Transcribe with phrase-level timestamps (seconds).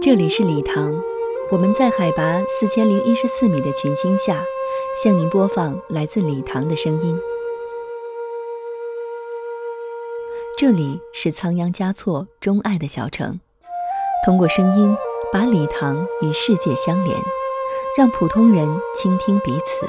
[0.00, 0.94] 这里是礼堂，
[1.50, 4.40] 我们在海拔四千零一十四米的群星下，
[5.02, 7.18] 向您播放来自礼堂的声音。
[10.56, 13.40] 这里是仓央嘉措钟爱的小城，
[14.24, 14.96] 通过声音
[15.32, 17.16] 把礼堂与世界相连，
[17.96, 19.88] 让普通人倾听彼此。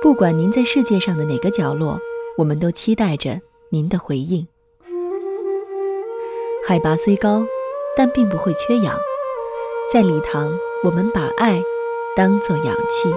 [0.00, 1.98] 不管您在世界上的哪个角落，
[2.38, 4.46] 我们都期待着您的回应。
[6.66, 7.44] 海拔虽高，
[7.96, 8.98] 但并不会缺氧。
[9.92, 10.50] 在礼堂，
[10.82, 11.62] 我们把爱
[12.16, 13.12] 当做氧气。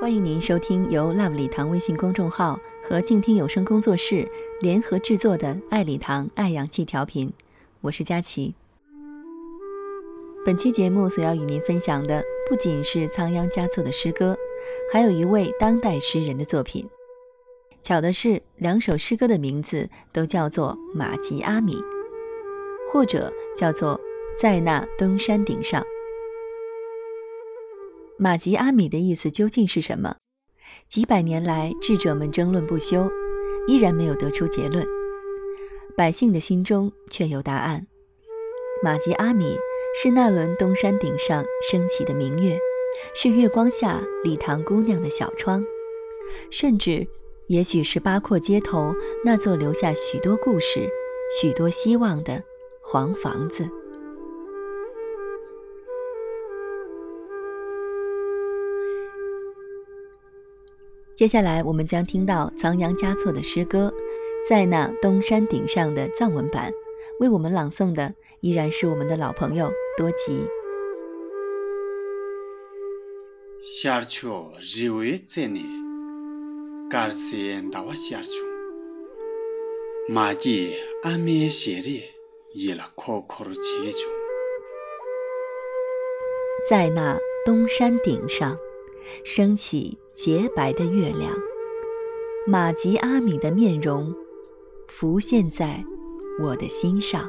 [0.00, 4.26] 欢迎您收听由 Love 礼堂微信公众号和静听有声工作室
[4.60, 7.28] 联合制作的《爱礼堂爱氧气调频》，
[7.82, 8.54] 我是佳琪。
[10.46, 14.34] 本期节目所要与您分享的不仅是仓央嘉措的诗歌，
[14.90, 16.88] 还有一位当代诗人的作品。
[17.82, 21.74] 巧的是，两首诗歌的名字都叫做《马吉阿米》，
[22.90, 23.98] 或者叫做
[24.40, 25.82] 《在那东山顶上》。
[28.22, 30.16] 马吉阿米的意思究竟是什么？
[30.90, 33.10] 几百年来，智者们争论不休，
[33.66, 34.86] 依然没有得出结论。
[35.96, 37.86] 百姓的心中却有答案。
[38.84, 39.56] 马吉阿米
[40.02, 42.58] 是那轮东山顶上升起的明月，
[43.14, 45.64] 是月光下礼堂姑娘的小窗，
[46.50, 47.08] 甚至，
[47.46, 50.86] 也许是八廓街头那座留下许多故事、
[51.40, 52.42] 许多希望的
[52.82, 53.66] 黄房子。
[61.20, 63.92] 接下来，我们将听到仓央嘉措的诗歌，
[64.48, 66.72] 在那东山顶上的藏文版，
[67.18, 70.46] 为我们朗诵的依然是我们的老朋友多吉。
[86.66, 88.56] 在那东山顶上，
[89.24, 89.98] 升起。
[90.22, 91.34] 洁白的月亮，
[92.46, 94.14] 玛吉阿米的面容
[94.86, 95.82] 浮现在
[96.38, 97.26] 我的心上。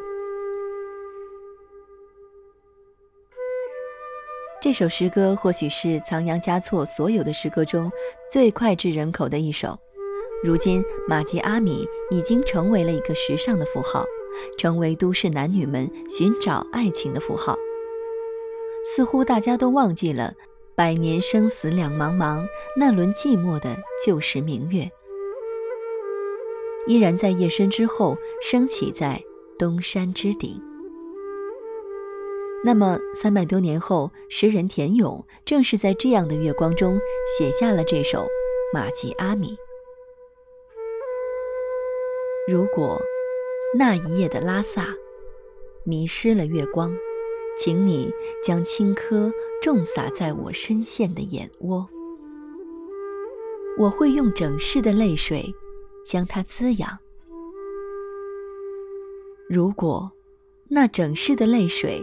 [4.62, 7.90] 这首诗歌或许是仓央嘉措所有的诗歌中
[8.30, 9.80] 最脍炙人口的一首。
[10.44, 14.04] 如今，玛吉阿米已经成为了一个时尚的符号，
[14.58, 17.56] 成为都市男女们寻找爱情的符号。
[18.84, 20.34] 似乎大家都忘记了。
[20.82, 22.44] 百年生死两茫茫，
[22.76, 24.90] 那轮寂寞的旧时明月，
[26.88, 29.22] 依然在夜深之后升起在
[29.60, 30.60] 东山之顶。
[32.66, 37.00] 那么，三百多年后，诗人田咏正是在这样的月光中
[37.38, 38.24] 写下了这首
[38.74, 39.50] 《马吉阿米》。
[42.52, 43.00] 如果
[43.78, 44.88] 那一夜的拉萨
[45.84, 46.98] 迷失了月光。
[47.58, 48.12] 请你
[48.44, 49.32] 将青稞
[49.62, 51.88] 种撒在我深陷的眼窝，
[53.78, 55.54] 我会用整世的泪水
[56.06, 56.98] 将它滋养。
[59.48, 60.12] 如果
[60.70, 62.02] 那整世的泪水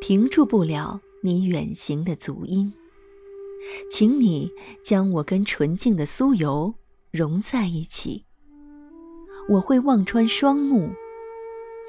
[0.00, 2.72] 停住不了你远行的足音，
[3.90, 4.52] 请你
[4.84, 6.74] 将我跟纯净的酥油
[7.10, 8.24] 融在一起，
[9.48, 10.90] 我会望穿双目，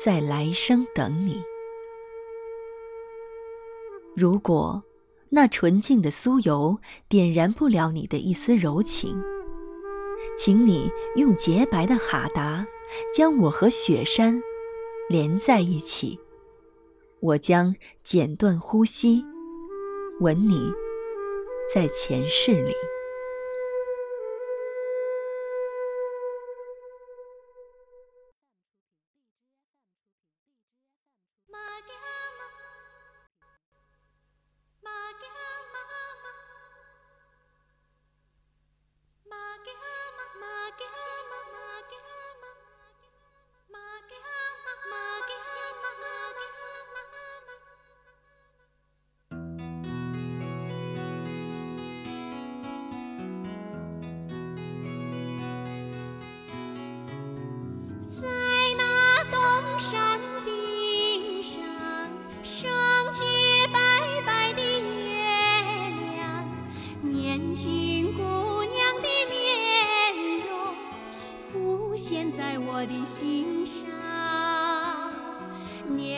[0.04, 1.42] 在来生等你。
[4.16, 4.84] 如果
[5.30, 6.78] 那纯净的酥油
[7.08, 9.22] 点燃不了你的一丝柔情，
[10.38, 12.66] 请你用洁白的哈达
[13.16, 14.42] 将我和雪山
[15.10, 16.20] 连在一起。
[17.22, 19.24] 我将剪断呼吸，
[20.20, 20.72] 吻你
[21.74, 22.74] 在前世里。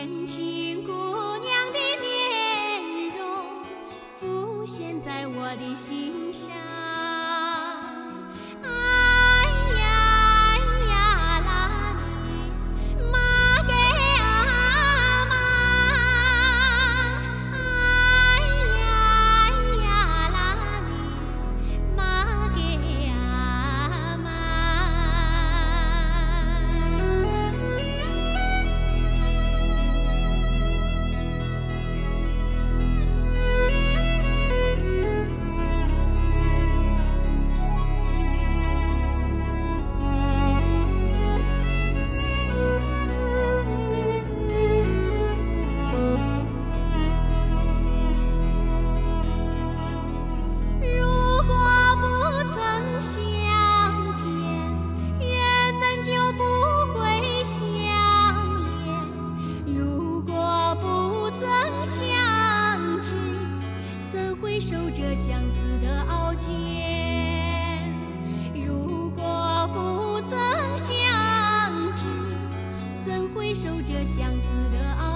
[0.06, 3.64] 年轻姑娘的面容
[4.20, 6.23] 浮现在我的心
[64.54, 67.92] 会守着相思的傲剑，
[68.54, 70.38] 如果不曾
[70.78, 70.94] 相
[71.96, 72.04] 知，
[73.04, 75.13] 怎会守着相思的傲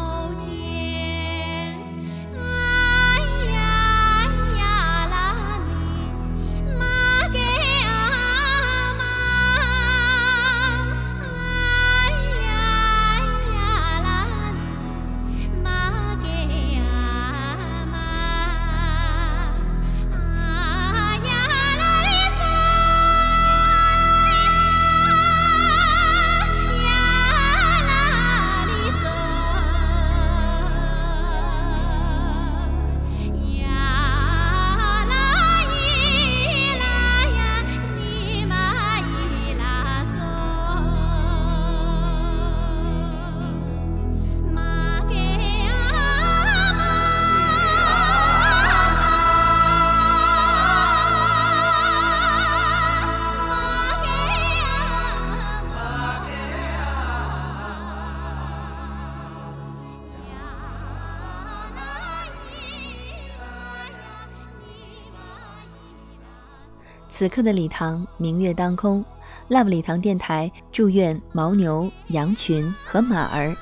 [67.18, 69.04] 此刻的礼堂明月当空
[69.50, 73.58] ，Love 礼堂电台祝愿牦牛、羊群和马儿、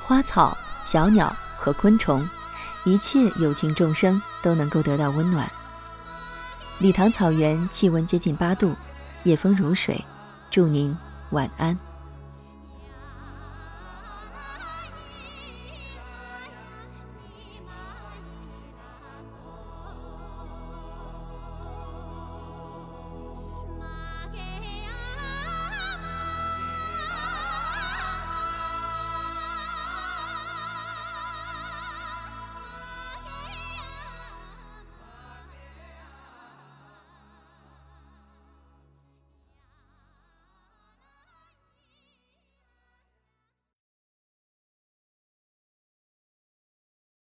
[0.00, 2.24] 花草、小鸟和昆虫，
[2.84, 5.50] 一切有情众生都能够得到温暖。
[6.78, 8.76] 礼堂草原气温接近八度，
[9.24, 10.04] 夜风如水，
[10.48, 10.96] 祝您
[11.30, 11.76] 晚安。